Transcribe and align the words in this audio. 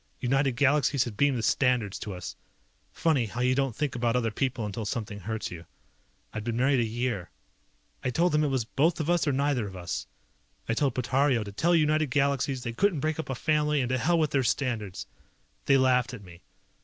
United 0.19 0.53
Galaxies 0.53 1.03
had 1.03 1.15
beamed 1.15 1.37
the 1.37 1.43
standards 1.43 1.99
to 1.99 2.11
us. 2.11 2.35
Funny 2.91 3.27
how 3.27 3.39
you 3.41 3.53
don't 3.53 3.75
think 3.75 3.93
about 3.95 4.15
other 4.15 4.31
people 4.31 4.65
until 4.65 4.83
something 4.83 5.19
hurts 5.19 5.51
you. 5.51 5.63
I'd 6.33 6.43
been 6.43 6.57
married 6.57 6.79
a 6.79 6.83
year. 6.83 7.29
I 8.03 8.09
told 8.09 8.31
them 8.31 8.43
it 8.43 8.47
was 8.47 8.65
both 8.65 8.99
of 8.99 9.11
us 9.11 9.27
or 9.27 9.31
neither 9.31 9.67
of 9.67 9.75
us. 9.75 10.07
I 10.67 10.73
told 10.73 10.95
Portario 10.95 11.43
to 11.45 11.51
tell 11.51 11.75
United 11.75 12.09
Galaxies 12.09 12.63
they 12.63 12.73
couldn't 12.73 12.99
break 12.99 13.19
up 13.19 13.29
a 13.29 13.35
family 13.35 13.79
and 13.79 13.89
to 13.89 13.99
hell 13.99 14.17
with 14.17 14.31
their 14.31 14.41
standards. 14.41 15.05
They 15.67 15.77
laughed 15.77 16.15
at 16.15 16.23
me. 16.23 16.41